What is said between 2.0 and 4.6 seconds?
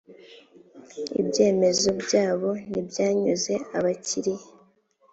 byabo ntibyanyuze abakiriya.